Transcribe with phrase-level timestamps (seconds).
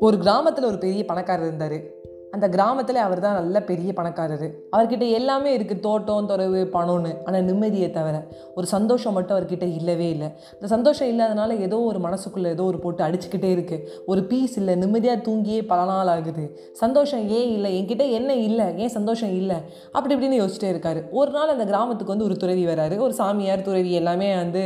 [0.00, 1.82] ஒரு கிராமத்தில் ஒரு பெரிய பணக்காரர் இருந்தார்.
[2.34, 4.46] அந்த கிராமத்தில் அவர் தான் நல்ல பெரிய பணக்காரர்.
[4.74, 7.12] அவர்கிட்ட எல்லாமே இருக்குது தோட்டம் துறவு பணம்னு.
[7.26, 8.16] ஆனால் நிம்மதியை தவிர
[8.58, 10.28] ஒரு சந்தோஷம் மட்டும் அவர்கிட்ட இல்லவே இல்லை.
[10.56, 15.18] இந்த சந்தோஷம் இல்லாதனால ஏதோ ஒரு மனசுக்குள்ளே ஏதோ ஒரு போட்டு அடிச்சுக்கிட்டே இருக்குது ஒரு பீஸ் இல்லை நிம்மதியாக
[15.28, 16.44] தூங்கியே பல நாள் ஆகுது.
[16.82, 17.70] சந்தோஷம் ஏன் இல்லை?
[17.78, 18.66] என்கிட்ட என்ன இல்லை?
[18.82, 19.58] ஏன் சந்தோஷம் இல்லை?
[19.96, 21.02] அப்படி இப்படின்னு யோசிச்சிட்டே இருக்காரு.
[21.20, 22.98] ஒரு நாள் அந்த கிராமத்துக்கு வந்து ஒரு துறவி வராரு.
[23.06, 24.64] ஒரு சாமியார் துறவி எல்லாமே வந்து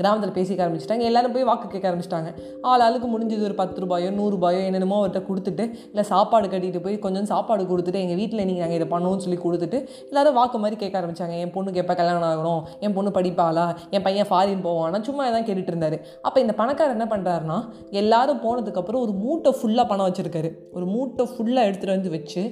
[0.00, 1.06] கிராமத்தில் பேசிக்க ஆரம்பிச்சிட்டாங்க.
[1.12, 2.32] எல்லாரும் போய் வாக்கு கேட்க ஆரம்பிச்சிட்டாங்க.
[2.72, 7.28] ஆள் ஆளுக்கு முடிஞ்சது ஒரு பத்து ரூபாயோ நூறுரூபாயோ என்னென்னமோ அவர்கிட்ட கொடுத்துட்டு இல்லை சாப்பாடு கட்டிட்டு போய் கொஞ்சம்
[7.32, 11.36] சாப்பாடு கொடுத்துட்டு எங்கள் வீட்டில் நீங்கள் நாங்கள் இதை பண்ணுவோம்னு சொல்லி கொடுத்துட்டு எல்லாரும் வாக்கு மாதிரி கேட்க ஆரம்பித்தாங்க
[11.44, 12.62] என் பொண்ணுக்கு எப்போ கல்யாணம் ஆகணும்?
[12.84, 13.66] என் பொண்ணு படிப்பாளா?
[13.90, 15.00] என் பையன் ஃபாரின் போவானா?
[15.08, 15.98] சும்மா தான் கேட்டுட்டு இருந்தார்.
[16.22, 17.58] அப்போ இந்த பணக்காரர் என்ன பண்ணுறாருன்னா
[18.02, 20.50] எல்லாரும் போனதுக்கப்புறம் ஒரு மூட்டை ஃபுல்லாக பணம் வச்சுருக்காரு.
[20.76, 22.42] ஒரு மூட்டை ஃபுல்லாக எடுத்துகிட்டு வந்து வச்சு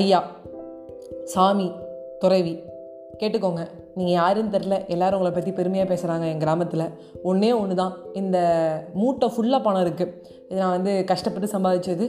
[0.00, 0.20] ஐயா
[1.34, 1.66] சாமி
[2.18, 2.54] துறவி
[3.20, 3.62] கேட்டுக்கோங்க.
[3.98, 6.86] நீங்கள் யாருன்னு தெரில எல்லாரும் உங்களை பற்றி பெருமையாக பேசுகிறாங்க என் கிராமத்தில்.
[7.30, 8.38] ஒன்றே ஒன்று தான் இந்த
[9.00, 10.12] மூட்டை ஃபுல்லாக பணம் இருக்குது
[10.48, 12.06] இது நான் வந்து கஷ்டப்பட்டு சம்பாதிச்சது.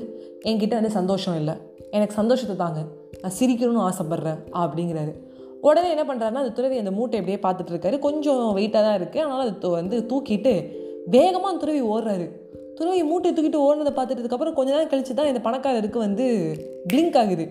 [0.50, 1.55] என்கிட்ட வந்து சந்தோஷம் இல்லை.
[1.97, 2.81] எனக்கு சந்தோஷத்தை தாங்க.
[3.23, 5.13] நான் சிரிக்கணும்னு ஆசைப்பட்றேன் அப்படிங்கிறாரு.
[5.67, 7.97] உடனே என்ன பண்ணுறாருன்னா அந்த துறவி அந்த மூட்டை எப்படியே பார்த்துட்டு இருக்காரு.
[8.06, 10.53] கொஞ்சம் வெயிட்டாக தான் இருக்குது அதனால் அது வந்து தூக்கிட்டு
[11.16, 12.25] வேகமாக அந்த துறவி ஓடுறாரு.
[12.78, 16.25] துறவி மூட்டை தூக்கிட்டு ஓடுனதை பார்த்துட்டதுக்கப்புறம் கொஞ்ச நேரம் கழிச்சு தான் இந்த பணக்காரருக்கு வந்து
[16.91, 17.45] பிளிங்க் ஆகுது.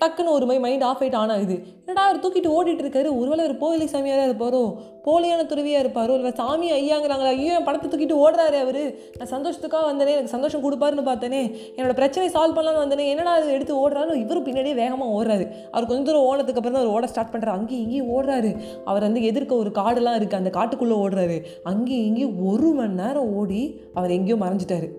[0.00, 3.08] டக்குன்னு ஒரு மாதிரி மைண்ட் ஆஃப் ஆகிட்டு ஆன் ஆகுது என்னடா அவர் தூக்கிட்டு ஓடிட்டு இருக்காரு?
[3.20, 4.62] ஒருவேளை அவர் போலி சாமியாராக இருப்பாரோ?
[5.06, 6.14] போலியான துறவியாக இருப்பாரோ?
[6.18, 7.32] இல்லை சாமி ஐயாங்கிறாங்களா?
[7.36, 8.82] ஐயோ என் பணத்தை தூக்கிட்டு ஓடுறாரு அவர்.
[9.18, 11.42] நான் சந்தோஷத்துக்காக வந்தேனே எனக்கு சந்தோஷம் கொடுப்பாருன்னு பார்த்தேனே.
[11.76, 13.06] என்னோட பிரச்சனை சால்வ் பண்ணலாம்னு வந்தேனே.
[13.14, 14.14] என்னடா அது எடுத்து ஓடுறாரு?
[14.24, 15.46] இவரும் பின்னாடியே வேகமாக ஓடுறாரு.
[15.72, 18.52] அவர் கொஞ்சம் தூரம் ஓனதுக்கு அப்புறம் தான் அவர் ஓட ஸ்டார்ட் பண்ணுறாரு அங்கேயும் இங்கேயும் ஓடுறாரு.
[18.84, 21.38] அவர் வந்து எதிர்க்க ஒரு காடெல்லாம் இருக்குது அந்த காட்டுக்குள்ளே ஓடுறாரு.
[21.64, 23.62] அங்கேயும் இங்கேயும் ஒரு மணி நேரம் ஓடி
[23.94, 24.90] அவர் எங்கேயோ மறைஞ்சிட்டாரு.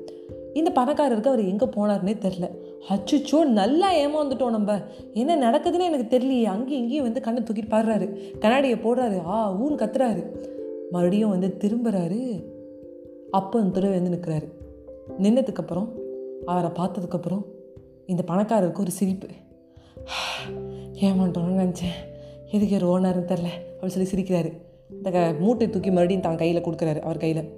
[0.54, 2.50] இந்த பணக்காரருக்கு அவர் எங்கே போனார்னே தெரில
[2.90, 4.82] அச்சுச்சோ நல்லா ஏமாந்துட்டோம் நம்ம.
[5.14, 6.44] என்ன நடக்குதுன்னு எனக்கு தெரியலையே.
[6.44, 8.38] அங்கேயும் இங்கேயும் வந்து கண்ணை தூக்கிட்டு பாடுறாரு.
[8.38, 9.22] கண்ணாடியை போடுறாரு.
[9.26, 10.26] ஆ ஊன்னு கத்துறாரு.
[10.92, 12.44] மறுபடியும் வந்து திரும்புறாரு.
[13.32, 14.52] அப்போ அந்த துறவி வந்து நிற்கிறாரு
[15.20, 15.88] நின்னதுக்கப்புறம்
[16.46, 17.44] அவரை பார்த்ததுக்கப்புறம்
[18.06, 19.28] இந்த பணக்காரருக்கு ஒரு சிரிப்பு.
[20.94, 22.18] ஏமாட்டோம்னு நினச்சேன்.
[22.52, 23.48] எதுக்கு ஒரு ஓனர்னு தெரில
[23.82, 24.52] அப்படின்னு சொல்லி சிரிக்கிறாரு.
[24.92, 27.00] இந்த க- மூட்டை தூக்கி மறுபடியும் தான் கையில் கொடுக்குறாரு.
[27.00, 27.50] அவர் கையில்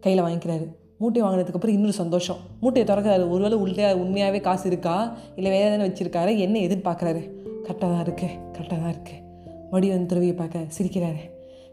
[0.00, 0.66] கையில் வாங்கிக்கிறாரு.
[1.04, 2.36] மூட்டை வாங்கினதுக்கப்புறம் இன்னொரு சந்தோஷம்.
[2.60, 3.28] மூட்டையை திறக்கிறாரு.
[3.30, 5.16] ஒருவேளை உள்ளே உண்மையாகவே காசு இருக்கா?
[5.36, 6.38] இல்லை வேறு எதனா வச்சுருக்காரு?
[6.38, 7.30] என்ன எதிர்பார்க்குறாரு?
[7.62, 8.26] கரெக்டாக தான் இருக்கு.
[8.52, 9.22] கரெக்டாக தான் இருக்குது
[9.52, 11.30] மறுபடியும் வந்து துறவியை பார்க்க சிரிக்கிறாரு.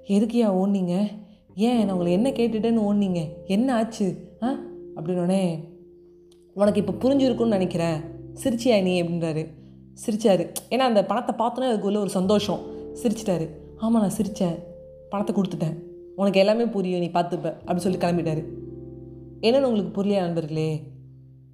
[0.08, 1.08] எதுக்குயா ஓடுனீங்க?
[1.56, 3.28] ஏன் நான் உங்களை என்ன கேட்டுட்டேன்னு ஓடுனீங்க?
[3.46, 4.16] என்ன ஆச்சு?
[4.44, 4.60] ஆ?
[4.96, 5.60] அப்படின்னோடனே
[6.54, 8.00] உனக்கு இப்போ புரிஞ்சுருக்குன்னு நினைக்கிறேன்.
[8.44, 9.04] சிரிச்சியா நீ?
[9.04, 9.48] அப்படின்றாரு.
[10.06, 10.54] சிரிச்சாரு.
[10.70, 12.60] ஏன்னா அந்த பணத்தை பார்த்தோன்னே அதுக்குள்ளே ஒரு சந்தோஷம்.
[13.04, 13.50] சிரிச்சிட்டாரு.
[13.78, 14.56] ஆமாம் நான் சிரித்தேன்
[15.10, 15.76] பணத்தை கொடுத்துட்டேன்.
[16.16, 17.00] உனக்கு எல்லாமே புரியும்.
[17.00, 17.54] நீ பார்த்துப்ப.
[17.66, 18.44] அப்படின்னு சொல்லி கிளம்பிட்டாரு.
[19.46, 20.72] என்னன்னு உங்களுக்கு புரியலையா நண்பர்களே?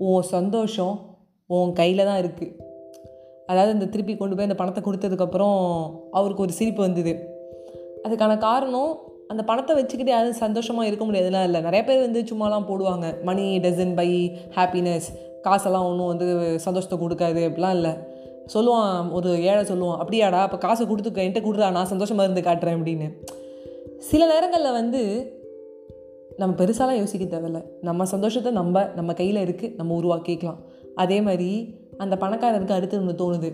[0.06, 0.96] உன் சந்தோஷம்.
[1.50, 2.56] உன் கையில் தான் இருக்குது
[3.52, 5.60] அதாவது இந்த திருப்பி கொண்டு போய் அந்த பணத்தை கொடுத்ததுக்கப்புறம்
[6.18, 7.14] அவருக்கு ஒரு சிரிப்பு வந்தது.
[8.06, 8.92] அதுக்கான காரணம்
[9.32, 11.62] அந்த பணத்தை வச்சுக்கிட்டு யாரும் சந்தோஷமாக இருக்க முடியாதுலாம் இல்லை.
[11.68, 13.08] நிறைய பேர் வந்து சும்மாலாம் போடுவாங்க.
[13.30, 14.10] மணி டசன் பை
[14.58, 15.08] ஹாப்பினஸ்
[15.46, 16.28] காசெல்லாம் ஒன்றும் வந்து
[16.66, 17.94] சந்தோஷத்தை கொடுக்காது அப்படிலாம் இல்லை.
[18.54, 23.10] சொல்லுவான் ஒரு ஏழை சொல்லுவான் அப்படியாடா அப்போ காசை கொடுத்து என்கிட்ட கொடுறா நான் சந்தோஷமாக இருந்து காட்டுறேன் அப்படின்னு.
[24.10, 25.02] சில நேரங்களில் வந்து
[26.38, 27.64] நம்ம பெருசாலாம் யோசிக்க தேவையில்ல.
[27.82, 30.60] நம்ம சந்தோஷத்தை நம்ம நம்ம கையில் இருக்குது நம்ம உருவாக்கிக்கலாம்.
[30.96, 33.52] அதே மாதிரி அந்த பணக்காரருக்கு அடுத்து ஒன்று தோணுது.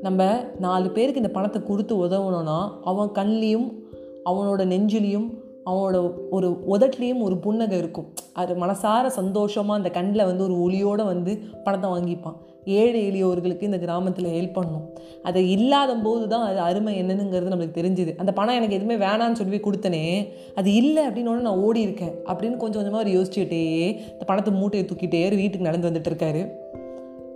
[0.00, 3.68] நம்ம நாலு பேருக்கு இந்த பணத்தை கொடுத்து உதவணும்னா அவன் கண்லேயும்
[4.24, 5.28] அவனோட நெஞ்சிலையும்
[5.66, 5.96] அவனோட
[6.36, 8.08] ஒரு உதட்லேயும் ஒரு புன்னகை இருக்கும்.
[8.40, 11.34] அது மனசார சந்தோஷமாக அந்த கண்ணில் வந்து ஒரு ஒளியோடு வந்து
[11.66, 12.38] பணத்தை வாங்கிப்பான்.
[12.80, 14.84] ஏழை எளியோர்களுக்கு இந்த கிராமத்தில் ஹெல்ப் பண்ணும்.
[15.28, 18.12] அது இல்லாத போது தான் அது அருமை என்னனுங்கிறது நம்மளுக்கு தெரிஞ்சுது.
[18.22, 20.04] அந்த பணம் எனக்கு எதுவுமே வேணான்னு சொல்லி கொடுத்தனே
[20.60, 23.62] அது இல்லை அப்படின்னு நான் ஓடி இருக்கேன் அப்படின்னு கொஞ்சம் கொஞ்சமாக அவர் யோசிச்சுக்கிட்டே
[24.12, 26.42] இந்த பணத்தை மூட்டையை தூக்கிட்டே வீட்டுக்கு நடந்து வந்துட்டு இருக்காரு.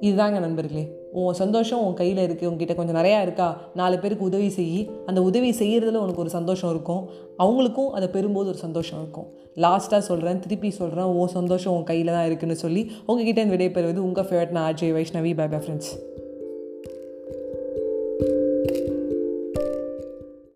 [0.06, 0.84] இதுதாங்க நண்பர்களே.
[1.12, 3.48] உன் சந்தோஷம் உன் கையில் இருக்குது உங்ககிட்ட கொஞ்சம் நிறையா இருக்கா?
[3.74, 4.88] நாலு பேருக்கு உதவி செய்.
[5.06, 7.08] அந்த உதவி செய்கிறதுல உனக்கு ஒரு சந்தோஷம் இருக்கும்.
[7.38, 9.28] அவங்களுக்கும் அதை பெறும்போது ஒரு சந்தோஷம் இருக்கும்.
[9.56, 14.56] லாஸ்ட்டாக சொல்கிறேன் திருப்பி சொல்கிறேன் உன் சந்தோஷம் உன் கையில் தான் இருக்குன்னு சொல்லி உங்ககிட்ட விடைபெறுவது உங்கள் ஃபேவரட்
[14.58, 15.92] நான் Ajay Vaishnavi bye bye friends